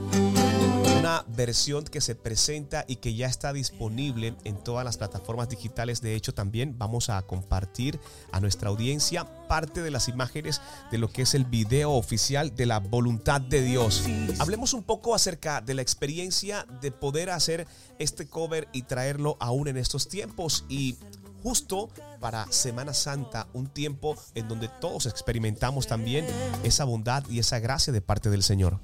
una 1.00 1.24
versión 1.28 1.84
que 1.84 2.02
se 2.02 2.14
presenta 2.14 2.84
y 2.86 2.96
que 2.96 3.14
ya 3.14 3.26
está 3.26 3.54
disponible 3.54 4.34
en 4.44 4.62
todas 4.62 4.84
las 4.84 4.98
plataformas 4.98 5.48
digitales. 5.48 6.02
De 6.02 6.14
hecho, 6.14 6.34
también 6.34 6.76
vamos 6.76 7.08
a 7.08 7.22
compartir 7.22 7.98
a 8.32 8.40
nuestra 8.40 8.68
audiencia 8.68 9.24
parte 9.48 9.80
de 9.80 9.90
las 9.90 10.08
imágenes 10.08 10.60
de 10.90 10.98
lo 10.98 11.08
que 11.08 11.22
es 11.22 11.34
el 11.34 11.46
video 11.46 11.92
oficial 11.92 12.54
de 12.54 12.66
la 12.66 12.80
voluntad 12.80 13.40
de 13.40 13.62
Dios. 13.62 14.04
Hablemos 14.40 14.74
un 14.74 14.82
poco 14.82 15.14
acerca 15.14 15.62
de 15.62 15.72
la 15.72 15.80
experiencia 15.80 16.66
de 16.82 16.92
poder 16.92 17.30
hacer 17.30 17.66
este 17.98 18.26
cover 18.26 18.68
y 18.72 18.82
traerlo 18.82 19.38
aún 19.40 19.68
en 19.68 19.78
estos 19.78 20.06
tiempos 20.06 20.66
y 20.68 20.98
justo 21.42 21.88
para 22.20 22.46
Semana 22.52 22.92
Santa, 22.92 23.48
un 23.54 23.68
tiempo 23.68 24.16
en 24.34 24.48
donde 24.48 24.68
todos 24.68 25.06
experimentamos 25.06 25.86
también 25.86 26.26
esa 26.62 26.84
bondad 26.84 27.24
y 27.30 27.38
esa 27.38 27.58
gracia 27.58 27.90
de 27.90 28.02
parte 28.02 28.28
del 28.28 28.42
Señor. 28.42 28.78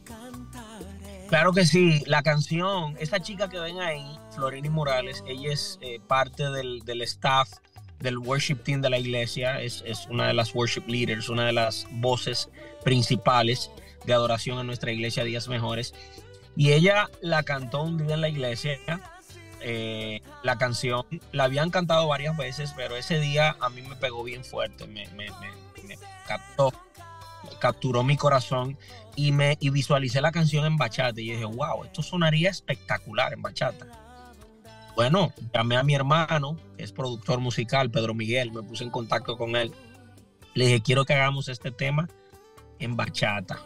Claro 1.28 1.52
que 1.52 1.66
sí, 1.66 2.04
la 2.06 2.22
canción, 2.22 2.96
esa 3.00 3.18
chica 3.18 3.48
que 3.48 3.58
ven 3.58 3.80
ahí, 3.80 4.16
Florini 4.34 4.68
Morales, 4.68 5.24
ella 5.26 5.52
es 5.52 5.76
eh, 5.80 5.98
parte 6.06 6.44
del, 6.50 7.02
staff 7.02 7.50
del 7.98 8.18
worship 8.18 8.56
team 8.62 8.80
de 8.80 8.90
la 8.90 8.98
iglesia, 8.98 9.60
es, 9.60 9.82
una 10.08 10.28
de 10.28 10.34
las 10.34 10.54
worship 10.54 10.84
leaders, 10.86 11.28
una 11.28 11.44
de 11.46 11.52
las 11.52 11.88
voces 11.90 12.48
principales 12.84 13.72
de 14.04 14.12
adoración 14.12 14.60
en 14.60 14.68
nuestra 14.68 14.92
iglesia 14.92 15.24
Días 15.24 15.48
Mejores. 15.48 15.94
Y 16.54 16.72
ella 16.72 17.10
la 17.20 17.42
cantó 17.42 17.82
un 17.82 17.98
día 17.98 18.14
en 18.14 18.20
la 18.20 18.28
iglesia. 18.28 18.78
Eh, 19.62 20.22
la 20.44 20.58
canción 20.58 21.04
la 21.32 21.44
habían 21.44 21.70
cantado 21.70 22.06
varias 22.06 22.36
veces, 22.36 22.72
pero 22.76 22.96
ese 22.96 23.18
día 23.18 23.56
a 23.58 23.68
mí 23.68 23.82
me 23.82 23.96
pegó 23.96 24.22
bien 24.22 24.44
fuerte, 24.44 24.86
me, 24.86 25.08
me, 25.08 25.26
me 25.82 25.98
captó, 26.28 26.72
capturó 27.58 28.02
mi 28.02 28.16
corazón 28.16 28.78
y, 29.14 29.32
me, 29.32 29.56
y 29.60 29.70
visualicé 29.70 30.20
la 30.20 30.32
canción 30.32 30.64
en 30.64 30.76
bachata 30.76 31.20
y 31.20 31.30
dije, 31.30 31.44
wow, 31.44 31.84
esto 31.84 32.02
sonaría 32.02 32.50
espectacular 32.50 33.32
en 33.32 33.42
bachata. 33.42 33.86
Bueno, 34.94 35.32
llamé 35.52 35.76
a 35.76 35.82
mi 35.82 35.94
hermano, 35.94 36.56
que 36.76 36.84
es 36.84 36.92
productor 36.92 37.40
musical, 37.40 37.90
Pedro 37.90 38.14
Miguel, 38.14 38.52
me 38.52 38.62
puse 38.62 38.84
en 38.84 38.90
contacto 38.90 39.36
con 39.36 39.54
él. 39.54 39.72
Le 40.54 40.66
dije, 40.66 40.80
quiero 40.80 41.04
que 41.04 41.12
hagamos 41.12 41.48
este 41.48 41.70
tema 41.70 42.08
en 42.78 42.96
bachata. 42.96 43.60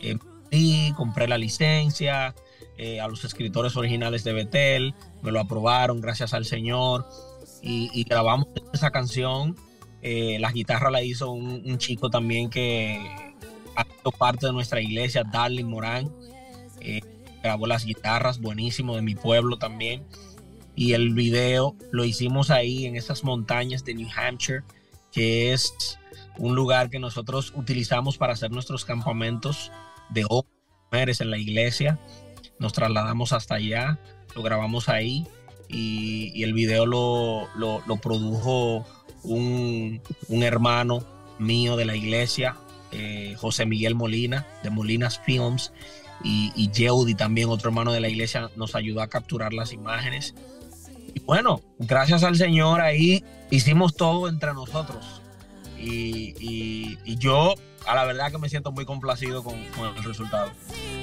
Eh, 0.00 0.18
y 0.50 0.92
compré 0.92 1.26
la 1.28 1.38
licencia 1.38 2.34
eh, 2.76 3.00
a 3.00 3.08
los 3.08 3.24
escritores 3.24 3.76
originales 3.76 4.24
de 4.24 4.32
Betel, 4.32 4.94
me 5.22 5.32
lo 5.32 5.40
aprobaron, 5.40 6.00
gracias 6.00 6.32
al 6.32 6.44
Señor, 6.44 7.06
y, 7.60 8.04
grabamos 8.04 8.48
esa 8.72 8.90
canción. 8.90 9.56
Eh, 10.02 10.38
la 10.40 10.52
guitarra 10.52 10.90
la 10.90 11.02
hizo 11.02 11.32
un 11.32 11.78
chico 11.78 12.08
también 12.10 12.50
que 12.50 13.00
parte 14.12 14.46
de 14.46 14.52
nuestra 14.52 14.80
iglesia, 14.80 15.24
Darling 15.24 15.66
Morán. 15.66 16.12
Eh, 16.80 17.00
grabó 17.42 17.66
las 17.66 17.84
guitarras, 17.84 18.40
buenísimo, 18.40 18.96
de 18.96 19.02
mi 19.02 19.14
pueblo 19.14 19.58
también. 19.58 20.04
Y 20.74 20.92
el 20.92 21.12
video 21.14 21.74
lo 21.90 22.04
hicimos 22.04 22.50
ahí 22.50 22.86
en 22.86 22.96
esas 22.96 23.24
montañas 23.24 23.84
de 23.84 23.94
New 23.94 24.08
Hampshire, 24.16 24.62
que 25.12 25.52
es 25.52 25.98
un 26.36 26.54
lugar 26.54 26.88
que 26.88 26.98
nosotros 26.98 27.52
utilizamos 27.56 28.16
para 28.16 28.32
hacer 28.32 28.50
nuestros 28.50 28.84
campamentos 28.84 29.72
de 30.10 30.24
mujeres 30.90 31.20
en 31.20 31.30
la 31.30 31.38
iglesia. 31.38 31.98
Nos 32.60 32.72
trasladamos 32.72 33.32
hasta 33.32 33.56
allá, 33.56 33.98
lo 34.36 34.42
grabamos 34.42 34.88
ahí 34.88 35.26
y, 35.68 36.42
el 36.42 36.52
video 36.52 36.86
lo, 36.86 37.48
lo, 37.56 37.96
produjo 37.96 38.86
un, 39.28 40.00
un 40.28 40.42
hermano 40.42 41.04
mío 41.38 41.76
de 41.76 41.84
la 41.84 41.94
iglesia, 41.94 42.56
eh, 42.90 43.34
José 43.38 43.66
Miguel 43.66 43.94
Molina 43.94 44.46
de 44.62 44.70
Molinas 44.70 45.20
Films 45.24 45.72
y, 46.24 46.52
y 46.56 47.14
también 47.14 47.48
otro 47.48 47.68
hermano 47.68 47.92
de 47.92 48.00
la 48.00 48.08
iglesia 48.08 48.50
nos 48.56 48.74
ayudó 48.74 49.02
a 49.02 49.08
capturar 49.08 49.52
las 49.52 49.72
imágenes. 49.72 50.34
Y 51.14 51.20
bueno, 51.20 51.62
gracias 51.78 52.22
al 52.24 52.36
Señor 52.36 52.80
ahí 52.80 53.24
hicimos 53.50 53.94
todo 53.94 54.28
entre 54.28 54.52
nosotros. 54.52 55.22
y, 55.78 56.34
y 57.04 57.16
yo 57.18 57.54
a 57.86 57.94
la 57.94 58.04
verdad 58.04 58.30
que 58.30 58.38
me 58.38 58.48
siento 58.48 58.72
muy 58.72 58.84
complacido 58.84 59.42
con, 59.42 59.54
el 59.56 60.04
resultado. 60.04 60.50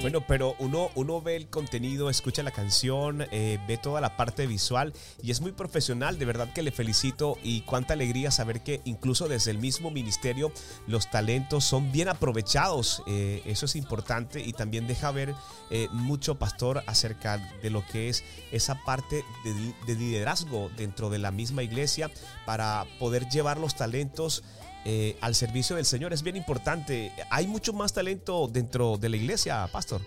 Bueno, 0.02 0.22
pero 0.22 0.56
uno, 0.60 0.92
uno 0.96 1.22
ve 1.22 1.36
el 1.36 1.48
contenido, 1.48 2.10
escucha 2.10 2.44
la 2.44 2.52
canción, 2.52 3.26
eh, 3.32 3.60
ve 3.68 3.78
toda 3.78 4.02
la 4.02 4.18
parte 4.18 4.46
visual 4.46 4.94
y 5.22 5.32
es 5.32 5.42
muy 5.42 5.52
profesional, 5.52 6.20
de 6.20 6.26
verdad 6.26 6.52
que 6.54 6.62
le 6.62 6.72
felicito 6.72 7.38
y 7.44 7.62
cuánta 7.62 7.94
alegría 7.94 8.30
saber 8.32 8.62
que 8.62 8.82
incluso 8.86 9.28
desde 9.28 9.52
el 9.52 9.58
mismo 9.58 9.90
ministerio 9.90 10.52
los 10.88 11.10
talentos 11.10 11.64
son 11.64 11.92
bien 11.92 12.08
aprovechados, 12.08 13.02
eh, 13.08 13.42
eso 13.46 13.66
es 13.66 13.76
importante 13.76 14.42
y 14.42 14.54
también 14.54 14.88
deja 14.88 15.12
ver 15.12 15.34
eh, 15.72 15.88
mucho 15.92 16.36
pastor 16.36 16.84
acerca 16.88 17.38
de 17.38 17.70
lo 17.70 17.86
que 17.86 18.10
es 18.10 18.24
esa 18.52 18.84
parte 18.86 19.24
de, 19.44 19.74
de 19.88 19.96
liderazgo 20.00 20.70
dentro 20.78 21.10
de 21.10 21.20
la 21.20 21.32
misma 21.32 21.64
iglesia 21.64 22.12
para 22.46 22.86
poder 23.00 23.28
llevar 23.30 23.58
los 23.58 23.76
talentos 23.76 24.44
eh, 24.88 25.18
al 25.20 25.34
servicio 25.34 25.76
del 25.76 25.86
Señor. 25.86 26.14
Es 26.14 26.22
bien 26.22 26.36
importante. 26.36 27.12
Hay 27.32 27.48
mucho 27.48 27.74
más 27.74 27.92
talento 27.92 28.48
dentro 28.48 28.98
de 28.98 29.10
la 29.10 29.18
iglesia, 29.18 29.68
pastor. 29.72 30.00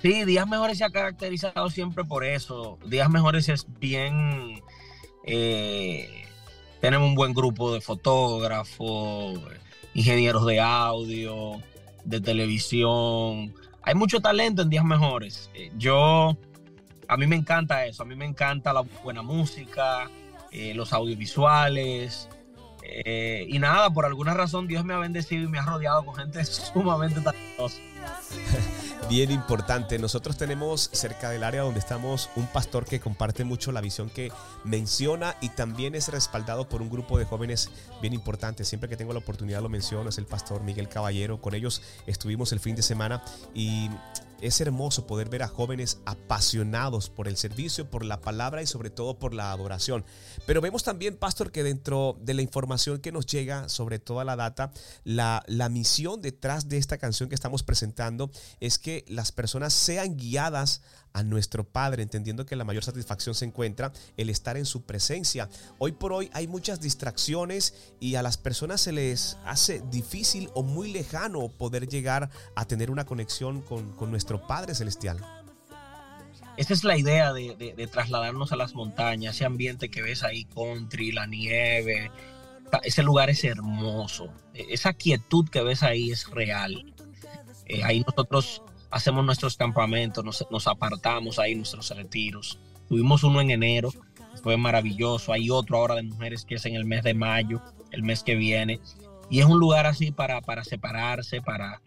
Sí, 0.00 0.24
Días 0.24 0.46
Mejores 0.46 0.78
se 0.78 0.84
ha 0.84 0.90
caracterizado 0.90 1.68
siempre 1.68 2.04
por 2.04 2.24
eso. 2.24 2.78
Días 2.86 3.10
Mejores 3.10 3.48
es 3.48 3.66
bien... 3.80 4.62
Eh, 5.24 6.24
tenemos 6.80 7.08
un 7.08 7.16
buen 7.16 7.34
grupo 7.34 7.74
de 7.74 7.80
fotógrafos, 7.80 9.40
ingenieros 9.92 10.46
de 10.46 10.60
audio, 10.60 11.60
de 12.04 12.20
televisión. 12.20 13.52
Hay 13.82 13.96
mucho 13.96 14.20
talento 14.20 14.62
en 14.62 14.70
Días 14.70 14.84
Mejores. 14.84 15.50
Eh, 15.54 15.72
yo, 15.76 16.36
a 17.08 17.16
mí 17.16 17.26
me 17.26 17.34
encanta 17.34 17.86
eso. 17.86 18.04
A 18.04 18.06
mí 18.06 18.14
me 18.14 18.24
encanta 18.24 18.72
la 18.72 18.82
buena 19.02 19.22
música, 19.22 20.08
los 20.52 20.92
audiovisuales, 20.92 22.28
eh, 22.88 23.46
y 23.48 23.58
nada, 23.58 23.90
por 23.90 24.06
alguna 24.06 24.34
razón 24.34 24.66
Dios 24.66 24.84
me 24.84 24.94
ha 24.94 24.98
bendecido 24.98 25.44
y 25.44 25.48
me 25.48 25.58
ha 25.58 25.62
rodeado 25.62 26.04
con 26.04 26.14
gente 26.14 26.44
sumamente 26.44 27.20
talentosa. 27.20 27.78
Bien 29.08 29.30
importante. 29.30 29.98
Nosotros 29.98 30.36
tenemos 30.36 30.90
cerca 30.92 31.30
del 31.30 31.44
área 31.44 31.62
donde 31.62 31.78
estamos 31.80 32.30
un 32.34 32.46
pastor 32.46 32.84
que 32.84 33.00
comparte 33.00 33.44
mucho 33.44 33.72
la 33.72 33.80
visión 33.80 34.10
que 34.10 34.32
menciona 34.64 35.36
y 35.40 35.50
también 35.50 35.94
es 35.94 36.08
respaldado 36.08 36.68
por 36.68 36.82
un 36.82 36.90
grupo 36.90 37.18
de 37.18 37.24
jóvenes 37.24 37.70
bien 38.00 38.14
importante. 38.14 38.64
Siempre 38.64 38.88
que 38.88 38.96
tengo 38.96 39.12
la 39.12 39.20
oportunidad 39.20 39.62
lo 39.62 39.68
menciono, 39.68 40.08
es 40.08 40.18
el 40.18 40.26
pastor 40.26 40.62
Miguel 40.62 40.88
Caballero. 40.88 41.40
Con 41.40 41.54
ellos 41.54 41.82
estuvimos 42.06 42.52
el 42.52 42.60
fin 42.60 42.74
de 42.74 42.82
semana 42.82 43.22
y 43.54 43.90
es 44.40 44.60
hermoso 44.60 45.06
poder 45.06 45.28
ver 45.28 45.42
a 45.42 45.48
jóvenes 45.48 45.98
apasionados 46.04 47.10
por 47.10 47.28
el 47.28 47.36
servicio, 47.36 47.90
por 47.90 48.04
la 48.04 48.20
palabra 48.20 48.62
y 48.62 48.66
sobre 48.66 48.90
todo 48.90 49.18
por 49.18 49.34
la 49.34 49.52
adoración. 49.52 50.04
Pero 50.46 50.60
vemos 50.60 50.84
también, 50.84 51.16
Pastor, 51.16 51.50
que 51.50 51.62
dentro 51.62 52.18
de 52.20 52.34
la 52.34 52.42
información 52.42 53.00
que 53.00 53.12
nos 53.12 53.26
llega 53.26 53.68
sobre 53.68 53.98
toda 53.98 54.24
la 54.24 54.36
data, 54.36 54.72
la, 55.04 55.42
la 55.46 55.68
misión 55.68 56.22
detrás 56.22 56.68
de 56.68 56.78
esta 56.78 56.98
canción 56.98 57.28
que 57.28 57.34
estamos 57.34 57.62
presentando 57.62 58.30
es 58.60 58.78
que 58.78 59.04
las 59.08 59.32
personas 59.32 59.72
sean 59.72 60.16
guiadas 60.16 60.82
a 61.16 61.22
nuestro 61.22 61.64
Padre, 61.64 62.02
entendiendo 62.02 62.44
que 62.44 62.56
la 62.56 62.64
mayor 62.64 62.84
satisfacción 62.84 63.34
se 63.34 63.46
encuentra 63.46 63.90
el 64.18 64.28
estar 64.28 64.58
en 64.58 64.66
su 64.66 64.82
presencia. 64.82 65.48
Hoy 65.78 65.92
por 65.92 66.12
hoy 66.12 66.28
hay 66.34 66.46
muchas 66.46 66.78
distracciones 66.82 67.72
y 68.00 68.16
a 68.16 68.22
las 68.22 68.36
personas 68.36 68.82
se 68.82 68.92
les 68.92 69.38
hace 69.46 69.82
difícil 69.90 70.50
o 70.52 70.62
muy 70.62 70.92
lejano 70.92 71.48
poder 71.48 71.88
llegar 71.88 72.28
a 72.54 72.66
tener 72.66 72.90
una 72.90 73.06
conexión 73.06 73.62
con, 73.62 73.96
nuestro 74.10 74.25
Padre 74.26 74.74
Celestial. 74.74 75.18
Esa 76.56 76.72
es 76.72 76.84
la 76.84 76.96
idea 76.96 77.32
de, 77.32 77.88
trasladarnos 77.92 78.50
a 78.52 78.56
las 78.56 78.74
montañas, 78.74 79.36
ese 79.36 79.44
ambiente 79.44 79.90
que 79.90 80.02
ves 80.02 80.22
ahí, 80.22 80.44
country, 80.46 81.12
la 81.12 81.26
nieve. 81.26 82.10
Ese 82.82 83.02
lugar 83.02 83.30
es 83.30 83.44
hermoso. 83.44 84.28
E, 84.54 84.66
esa 84.70 84.94
quietud 84.94 85.48
que 85.48 85.62
ves 85.62 85.82
ahí 85.82 86.10
es 86.10 86.28
real. 86.30 86.94
Eh, 87.66 87.84
ahí 87.84 88.00
nosotros 88.00 88.62
hacemos 88.90 89.24
nuestros 89.24 89.56
campamentos, 89.56 90.24
nos, 90.50 90.66
apartamos 90.66 91.38
ahí 91.38 91.54
nuestros 91.54 91.90
retiros. 91.90 92.58
Tuvimos 92.88 93.22
uno 93.22 93.40
en 93.40 93.50
enero, 93.50 93.90
fue 94.42 94.56
maravilloso. 94.56 95.32
Hay 95.32 95.50
otro 95.50 95.76
ahora 95.76 95.96
de 95.96 96.04
mujeres 96.04 96.44
que 96.46 96.54
es 96.54 96.64
en 96.64 96.74
el 96.74 96.86
mes 96.86 97.02
de 97.02 97.12
mayo, 97.12 97.60
el 97.90 98.02
mes 98.02 98.22
que 98.22 98.34
viene. 98.34 98.80
Y 99.28 99.40
es 99.40 99.46
un 99.46 99.58
lugar 99.58 99.86
así 99.86 100.10
para, 100.10 100.40
para 100.40 100.64
separarse, 100.64 101.42
para, 101.42 101.82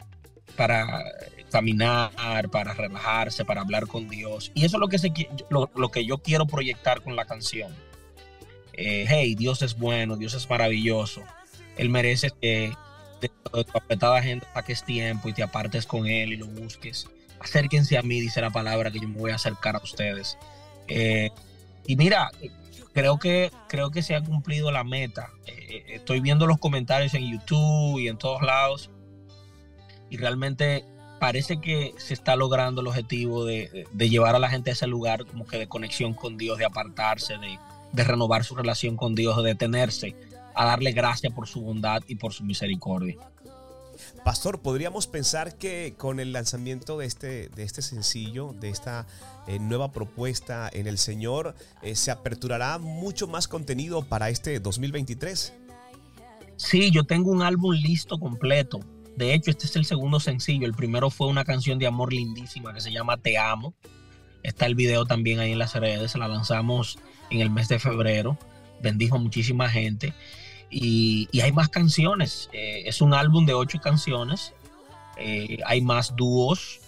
para 0.56 1.02
caminar, 1.50 2.48
para 2.50 2.74
relajarse, 2.74 3.44
para 3.44 3.60
hablar 3.60 3.86
con 3.86 4.08
Dios. 4.08 4.50
Y 4.54 4.64
eso 4.64 4.76
es 4.76 4.80
lo 4.80 4.88
que, 4.88 4.98
se, 4.98 5.12
lo, 5.50 5.70
lo 5.74 5.90
que 5.90 6.04
yo 6.04 6.18
quiero 6.18 6.46
proyectar 6.46 7.02
con 7.02 7.16
la 7.16 7.24
canción. 7.24 7.74
Eh, 8.82 9.04
hey, 9.06 9.34
Dios 9.34 9.60
es 9.62 9.76
bueno, 9.76 10.16
Dios 10.16 10.34
es 10.34 10.48
maravilloso. 10.48 11.22
Él 11.76 11.90
merece 11.90 12.30
que 12.40 12.72
de, 13.20 13.28
tu 13.28 13.60
apretada 13.74 14.18
agenda 14.18 14.46
saques 14.54 14.84
tiempo 14.84 15.28
y 15.28 15.34
te 15.34 15.42
apartes 15.42 15.84
con 15.84 16.06
él 16.06 16.32
y 16.32 16.36
lo 16.36 16.46
busques. 16.46 17.06
Acérquense 17.40 17.98
a 17.98 18.02
mí, 18.02 18.20
dice 18.20 18.40
la 18.40 18.50
palabra, 18.50 18.90
que 18.90 19.00
yo 19.00 19.08
me 19.08 19.18
voy 19.18 19.32
a 19.32 19.34
acercar 19.34 19.76
a 19.76 19.80
ustedes. 19.80 20.38
Eh, 20.88 21.30
y 21.86 21.96
mira, 21.96 22.30
creo 22.92 23.18
que, 23.18 23.50
creo 23.68 23.90
que 23.90 24.02
se 24.02 24.14
ha 24.14 24.22
cumplido 24.22 24.70
la 24.70 24.84
meta. 24.84 25.30
Eh, 25.46 25.84
estoy 25.88 26.20
viendo 26.20 26.46
los 26.46 26.58
comentarios 26.58 27.14
en 27.14 27.30
YouTube 27.30 27.98
y 27.98 28.08
en 28.08 28.16
todos 28.16 28.42
lados. 28.42 28.90
Y 30.08 30.16
realmente 30.16 30.84
parece 31.20 31.60
que 31.60 31.94
se 31.98 32.14
está 32.14 32.34
logrando 32.34 32.80
el 32.80 32.88
objetivo 32.88 33.44
de, 33.44 33.86
llevar 33.96 34.34
a 34.34 34.40
la 34.40 34.50
gente 34.50 34.70
a 34.70 34.72
ese 34.72 34.88
lugar 34.88 35.24
como 35.26 35.46
que 35.46 35.58
de 35.58 35.68
conexión 35.68 36.14
con 36.14 36.36
Dios, 36.36 36.58
de 36.58 36.64
apartarse, 36.64 37.34
de, 37.34 37.58
de 37.92 38.04
renovar 38.04 38.42
su 38.42 38.56
relación 38.56 38.96
con 38.96 39.14
Dios, 39.14 39.36
de 39.36 39.50
detenerse 39.50 40.16
a 40.54 40.64
darle 40.64 40.92
gracias 40.92 41.32
por 41.32 41.46
su 41.46 41.60
bondad 41.60 42.02
y 42.08 42.16
por 42.16 42.32
su 42.32 42.42
misericordia. 42.42 43.16
Pastor, 44.24 44.60
podríamos 44.60 45.06
pensar 45.06 45.56
que 45.56 45.94
con 45.96 46.20
el 46.20 46.32
lanzamiento 46.32 46.98
de 46.98 47.06
este, 47.06 47.48
de 47.50 47.62
este 47.62 47.82
sencillo, 47.82 48.54
de 48.58 48.70
esta 48.70 49.06
eh, 49.46 49.58
nueva 49.58 49.92
propuesta 49.92 50.68
en 50.72 50.86
el 50.86 50.98
Señor, 50.98 51.54
eh, 51.82 51.94
se 51.94 52.10
aperturará 52.10 52.78
mucho 52.78 53.28
más 53.28 53.46
contenido 53.46 54.02
para 54.02 54.30
este 54.30 54.58
2023. 54.58 55.54
Sí, 56.56 56.90
yo 56.90 57.04
tengo 57.04 57.30
un 57.30 57.42
álbum 57.42 57.72
listo 57.74 58.18
completo. 58.18 58.80
De 59.20 59.34
hecho, 59.34 59.50
este 59.50 59.66
es 59.66 59.76
el 59.76 59.84
segundo 59.84 60.18
sencillo. 60.18 60.66
El 60.66 60.72
primero 60.72 61.10
fue 61.10 61.26
una 61.26 61.44
canción 61.44 61.78
de 61.78 61.86
amor 61.86 62.10
lindísima 62.10 62.72
que 62.72 62.80
se 62.80 62.90
llama 62.90 63.18
Te 63.18 63.36
Amo. 63.36 63.74
Está 64.42 64.64
el 64.64 64.74
video 64.74 65.04
también 65.04 65.40
ahí 65.40 65.52
en 65.52 65.58
las 65.58 65.74
redes. 65.74 66.16
La 66.16 66.26
lanzamos 66.26 66.98
en 67.28 67.42
el 67.42 67.50
mes 67.50 67.68
de 67.68 67.78
febrero. 67.78 68.38
Bendijo 68.80 69.16
a 69.16 69.18
muchísima 69.18 69.68
gente. 69.68 70.14
Y, 70.70 71.28
hay 71.38 71.52
más 71.52 71.68
canciones. 71.68 72.48
Eh, 72.54 72.84
es 72.86 73.02
un 73.02 73.12
álbum 73.12 73.44
de 73.44 73.52
ocho 73.52 73.78
canciones. 73.78 74.54
Eh, 75.18 75.58
hay 75.66 75.82
más 75.82 76.16
dúos. 76.16 76.80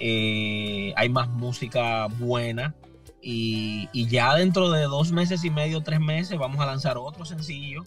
Eh, 0.00 0.92
hay 0.96 1.08
más 1.08 1.28
música 1.28 2.06
buena. 2.06 2.74
Y, 3.22 3.88
y, 3.92 4.08
ya 4.08 4.34
dentro 4.34 4.72
de 4.72 4.82
dos 4.86 5.12
meses 5.12 5.44
y 5.44 5.50
medio, 5.50 5.84
tres 5.84 6.00
meses, 6.00 6.36
vamos 6.36 6.58
a 6.58 6.66
lanzar 6.66 6.98
otro 6.98 7.24
sencillo. 7.24 7.84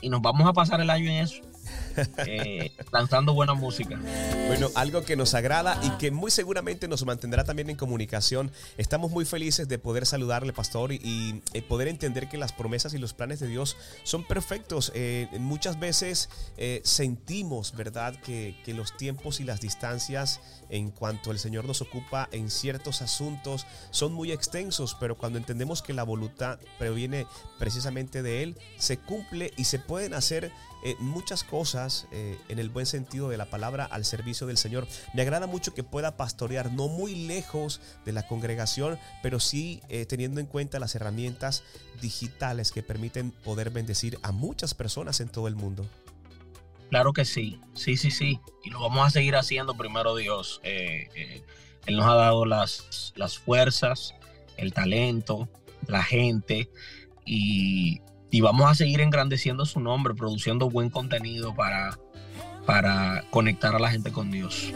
Y 0.00 0.08
nos 0.08 0.22
vamos 0.22 0.48
a 0.48 0.52
pasar 0.52 0.80
el 0.80 0.88
año 0.88 1.10
en 1.10 1.16
eso. 1.16 1.49
Eh, 2.26 2.72
lanzando 2.92 3.34
buena 3.34 3.54
música. 3.54 3.98
Bueno, 4.46 4.68
algo 4.74 5.04
que 5.04 5.16
nos 5.16 5.34
agrada 5.34 5.78
y 5.82 5.90
que 5.98 6.10
muy 6.10 6.30
seguramente 6.30 6.88
nos 6.88 7.04
mantendrá 7.04 7.44
también 7.44 7.70
en 7.70 7.76
comunicación. 7.76 8.50
Estamos 8.78 9.10
muy 9.10 9.24
felices 9.24 9.68
de 9.68 9.78
poder 9.78 10.06
saludarle, 10.06 10.52
pastor, 10.52 10.92
y, 10.92 11.42
eh, 11.52 11.62
poder 11.62 11.88
entender 11.88 12.28
que 12.28 12.38
las 12.38 12.52
promesas 12.52 12.94
y 12.94 12.98
los 12.98 13.12
planes 13.12 13.40
de 13.40 13.48
Dios 13.48 13.76
son 14.02 14.26
perfectos. 14.26 14.92
Eh, 14.94 15.28
muchas 15.38 15.78
veces 15.78 16.28
sentimos, 16.82 17.74
¿verdad?, 17.76 18.14
que, 18.20 18.56
que 18.64 18.74
los 18.74 18.96
tiempos 18.96 19.40
y 19.40 19.44
las 19.44 19.60
distancias 19.60 20.40
en 20.68 20.90
cuanto 20.90 21.30
el 21.30 21.38
Señor 21.38 21.64
nos 21.64 21.80
ocupa 21.82 22.28
en 22.32 22.50
ciertos 22.50 23.02
asuntos 23.02 23.66
son 23.90 24.12
muy 24.12 24.32
extensos, 24.32 24.96
pero 24.98 25.16
cuando 25.16 25.38
entendemos 25.38 25.82
que 25.82 25.92
la 25.92 26.04
voluntad 26.04 26.58
proviene 26.78 27.26
precisamente 27.58 28.22
de 28.22 28.42
Él, 28.42 28.58
se 28.78 28.98
cumple 28.98 29.52
y 29.56 29.64
se 29.64 29.78
pueden 29.78 30.14
hacer 30.14 30.52
eh, 30.82 30.96
muchas 30.98 31.44
cosas 31.44 32.06
eh, 32.10 32.38
en 32.48 32.58
el 32.58 32.70
buen 32.70 32.86
sentido 32.86 33.28
de 33.28 33.36
la 33.36 33.46
palabra 33.46 33.84
al 33.84 34.04
servicio 34.04 34.46
del 34.46 34.56
Señor. 34.56 34.86
Me 35.12 35.22
agrada 35.22 35.46
mucho 35.46 35.74
que 35.74 35.82
pueda 35.82 36.16
pastorear 36.16 36.72
no 36.72 36.88
muy 36.88 37.14
lejos 37.14 37.80
de 38.04 38.12
la 38.12 38.26
congregación, 38.26 38.98
pero 39.22 39.40
sí 39.40 39.82
eh, 39.88 40.06
teniendo 40.06 40.40
en 40.40 40.46
cuenta 40.46 40.78
las 40.78 40.94
herramientas 40.94 41.64
digitales 42.00 42.72
que 42.72 42.82
permiten 42.82 43.30
poder 43.30 43.70
bendecir 43.70 44.18
a 44.22 44.32
muchas 44.32 44.72
personas 44.72 45.20
en 45.20 45.28
todo 45.28 45.48
el 45.48 45.54
mundo. 45.54 45.86
Claro 46.88 47.12
que 47.12 47.24
sí, 47.24 47.60
sí, 47.74 47.96
sí, 47.96 48.10
sí. 48.10 48.40
Y 48.64 48.70
lo 48.70 48.80
vamos 48.80 49.06
a 49.06 49.10
seguir 49.10 49.36
haciendo 49.36 49.74
primero 49.74 50.16
Dios. 50.16 50.60
él 50.64 51.96
nos 51.96 52.06
ha 52.06 52.14
dado 52.14 52.46
las, 52.46 53.12
las 53.16 53.38
fuerzas, 53.38 54.14
el 54.56 54.72
talento, 54.72 55.48
la 55.86 56.02
gente 56.02 56.70
y 57.24 58.00
y 58.30 58.40
vamos 58.40 58.70
a 58.70 58.74
seguir 58.74 59.00
engrandeciendo 59.00 59.66
su 59.66 59.80
nombre, 59.80 60.14
produciendo 60.14 60.70
buen 60.70 60.90
contenido 60.90 61.54
para, 61.54 61.98
para 62.64 63.24
conectar 63.30 63.74
a 63.74 63.78
la 63.78 63.90
gente 63.90 64.12
con 64.12 64.30
Dios. 64.30 64.72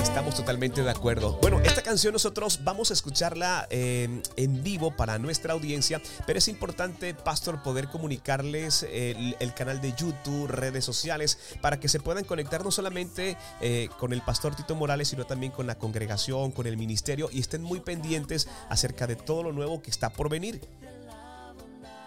Estamos 0.00 0.36
totalmente 0.36 0.82
de 0.82 0.90
acuerdo. 0.90 1.38
Bueno, 1.42 1.60
esta 1.60 1.82
canción 1.82 2.12
nosotros 2.12 2.60
vamos 2.62 2.90
a 2.90 2.94
escucharla 2.94 3.66
eh, 3.70 4.22
en 4.36 4.62
vivo 4.62 4.96
para 4.96 5.18
nuestra 5.18 5.52
audiencia, 5.52 6.00
pero 6.26 6.38
es 6.38 6.46
importante, 6.48 7.14
Pastor, 7.14 7.62
poder 7.62 7.88
comunicarles 7.88 8.86
el, 8.90 9.34
canal 9.54 9.80
de 9.80 9.92
YouTube, 9.92 10.46
redes 10.48 10.84
sociales, 10.84 11.38
para 11.60 11.80
que 11.80 11.88
se 11.88 12.00
puedan 12.00 12.24
conectar 12.24 12.64
no 12.64 12.70
solamente 12.70 13.36
eh, 13.60 13.88
con 13.98 14.12
el 14.12 14.22
Pastor 14.22 14.54
Tito 14.54 14.74
Morales, 14.74 15.08
sino 15.08 15.24
también 15.24 15.52
con 15.52 15.66
la 15.66 15.76
congregación, 15.76 16.52
con 16.52 16.66
el 16.66 16.76
ministerio 16.76 17.28
y 17.32 17.40
estén 17.40 17.62
muy 17.62 17.80
pendientes 17.80 18.48
acerca 18.68 19.06
de 19.06 19.16
todo 19.16 19.42
lo 19.42 19.52
nuevo 19.52 19.82
que 19.82 19.90
está 19.90 20.10
por 20.10 20.28
venir. 20.28 20.60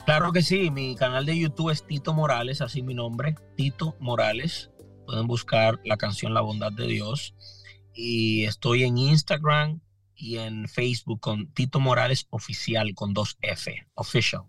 Claro 0.05 0.31
que 0.31 0.43
sí, 0.43 0.69
mi 0.69 0.95
canal 0.95 1.25
de 1.25 1.37
YouTube 1.37 1.71
es 1.71 1.85
Tito 1.85 2.13
Morales, 2.13 2.61
así 2.61 2.83
mi 2.83 2.93
nombre, 2.93 3.35
Tito 3.57 3.95
Morales. 3.99 4.69
Pueden 5.07 5.25
buscar 5.25 5.79
la 5.83 5.97
canción 5.97 6.35
La 6.35 6.41
Bondad 6.41 6.71
de 6.71 6.85
Dios. 6.85 7.33
Y 7.91 8.43
estoy 8.43 8.83
en 8.83 8.99
Instagram 8.99 9.81
y 10.15 10.37
en 10.37 10.67
Facebook 10.67 11.19
con 11.21 11.51
Tito 11.53 11.79
Morales 11.79 12.27
Oficial 12.29 12.93
con 12.93 13.15
dos 13.15 13.37
F, 13.41 13.87
Official. 13.95 14.43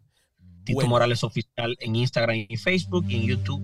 Tito 0.64 0.87
Morales 0.87 1.25
Oficial 1.25 1.77
en 1.81 1.97
Instagram 1.97 2.47
y 2.49 2.57
Facebook 2.59 3.07
y 3.09 3.16
en 3.16 3.23
YouTube, 3.23 3.62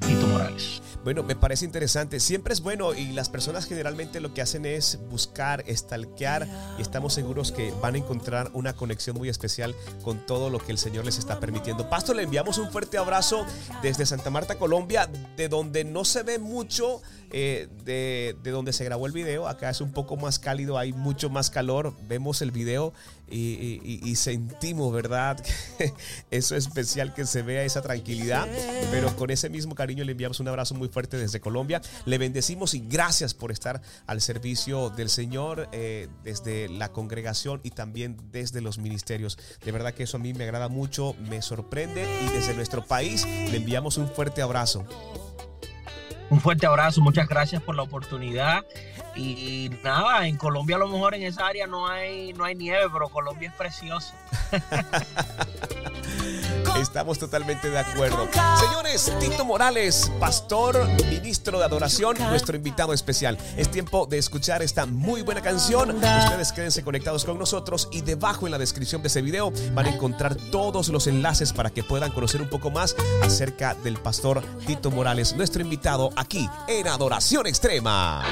Tito 0.00 0.26
Morales. 0.26 0.82
Bueno, 1.04 1.22
me 1.22 1.36
parece 1.36 1.66
interesante. 1.66 2.18
Siempre 2.18 2.54
es 2.54 2.62
bueno 2.62 2.94
y 2.94 3.12
las 3.12 3.28
personas 3.28 3.66
generalmente 3.66 4.20
lo 4.20 4.32
que 4.32 4.40
hacen 4.40 4.64
es 4.64 4.98
buscar, 5.10 5.62
estalquear 5.66 6.48
y 6.78 6.82
estamos 6.82 7.12
seguros 7.12 7.52
que 7.52 7.72
van 7.82 7.94
a 7.94 7.98
encontrar 7.98 8.50
una 8.54 8.72
conexión 8.72 9.14
muy 9.18 9.28
especial 9.28 9.74
con 10.02 10.24
todo 10.24 10.48
lo 10.48 10.58
que 10.58 10.72
el 10.72 10.78
Señor 10.78 11.04
les 11.04 11.18
está 11.18 11.40
permitiendo. 11.40 11.90
Pastor, 11.90 12.16
le 12.16 12.22
enviamos 12.22 12.56
un 12.56 12.70
fuerte 12.70 12.96
abrazo 12.96 13.44
desde 13.82 14.06
Santa 14.06 14.30
Marta, 14.30 14.56
Colombia, 14.56 15.10
de 15.36 15.50
donde 15.50 15.84
no 15.84 16.06
se 16.06 16.22
ve 16.22 16.38
mucho 16.38 17.02
eh, 17.36 17.68
de, 17.84 18.36
donde 18.44 18.72
se 18.72 18.84
grabó 18.84 19.06
el 19.06 19.12
video. 19.12 19.48
Acá 19.48 19.68
es 19.68 19.80
un 19.80 19.92
poco 19.92 20.16
más 20.16 20.38
cálido, 20.38 20.78
hay 20.78 20.92
mucho 20.92 21.30
más 21.30 21.50
calor. 21.50 21.92
Vemos 22.06 22.40
el 22.42 22.52
video 22.52 22.92
y, 23.34 24.16
sentimos, 24.16 24.92
¿verdad? 24.92 25.42
Eso 26.30 26.56
especial 26.56 27.14
que 27.14 27.26
se 27.26 27.42
vea 27.42 27.64
esa 27.64 27.82
tranquilidad. 27.82 28.48
Pero 28.90 29.14
con 29.16 29.30
ese 29.30 29.50
mismo 29.50 29.74
cariño 29.74 30.04
le 30.04 30.12
enviamos 30.12 30.40
un 30.40 30.48
abrazo 30.48 30.74
muy 30.74 30.88
fuerte 30.88 31.16
desde 31.16 31.40
Colombia. 31.40 31.82
Le 32.04 32.18
bendecimos 32.18 32.74
y 32.74 32.80
gracias 32.80 33.34
por 33.34 33.50
estar 33.50 33.82
al 34.06 34.20
servicio 34.20 34.90
del 34.90 35.08
Señor 35.08 35.68
eh, 35.72 36.08
desde 36.22 36.68
la 36.68 36.92
congregación 36.92 37.60
y 37.62 37.70
también 37.70 38.16
desde 38.30 38.60
los 38.60 38.78
ministerios. 38.78 39.38
De 39.64 39.72
verdad 39.72 39.94
que 39.94 40.04
eso 40.04 40.16
a 40.16 40.20
mí 40.20 40.34
me 40.34 40.44
agrada 40.44 40.68
mucho, 40.68 41.14
me 41.28 41.42
sorprende 41.42 42.06
y 42.24 42.32
desde 42.32 42.54
nuestro 42.54 42.84
país 42.84 43.26
le 43.26 43.56
enviamos 43.56 43.98
un 43.98 44.08
fuerte 44.08 44.42
abrazo. 44.42 44.86
Un 46.30 46.40
fuerte 46.40 46.66
abrazo, 46.66 47.00
muchas 47.00 47.28
gracias 47.28 47.62
por 47.62 47.76
la 47.76 47.82
oportunidad. 47.82 48.64
Y 49.14 49.70
nada, 49.82 50.26
en 50.26 50.36
Colombia 50.36 50.76
a 50.76 50.78
lo 50.80 50.88
mejor 50.88 51.14
en 51.14 51.22
esa 51.22 51.46
área 51.46 51.66
no 51.66 51.86
hay, 51.86 52.32
no 52.32 52.44
hay 52.44 52.54
nieve, 52.54 52.86
pero 52.92 53.08
Colombia 53.08 53.48
es 53.48 53.54
precioso. 53.54 54.14
Estamos 56.78 57.18
totalmente 57.18 57.70
de 57.70 57.78
acuerdo. 57.78 58.28
Señores, 58.58 59.12
Tito 59.20 59.44
Morales, 59.44 60.10
pastor, 60.18 60.88
ministro 61.08 61.58
de 61.58 61.64
adoración, 61.64 62.16
nuestro 62.18 62.56
invitado 62.56 62.92
especial. 62.92 63.38
Es 63.56 63.70
tiempo 63.70 64.06
de 64.06 64.18
escuchar 64.18 64.62
esta 64.62 64.84
muy 64.86 65.22
buena 65.22 65.40
canción. 65.40 65.90
Ustedes 65.90 66.52
quédense 66.52 66.82
conectados 66.82 67.24
con 67.24 67.38
nosotros 67.38 67.88
y 67.92 68.00
debajo 68.00 68.46
en 68.46 68.52
la 68.52 68.58
descripción 68.58 69.02
de 69.02 69.08
ese 69.08 69.22
video 69.22 69.52
van 69.72 69.86
a 69.86 69.90
encontrar 69.90 70.34
todos 70.34 70.88
los 70.88 71.06
enlaces 71.06 71.52
para 71.52 71.70
que 71.70 71.84
puedan 71.84 72.10
conocer 72.10 72.42
un 72.42 72.48
poco 72.48 72.70
más 72.70 72.96
acerca 73.22 73.74
del 73.74 73.96
pastor 73.98 74.42
Tito 74.66 74.90
Morales, 74.90 75.36
nuestro 75.36 75.62
invitado 75.62 76.10
aquí 76.16 76.48
en 76.68 76.88
Adoración 76.88 77.46
Extrema. 77.46 78.24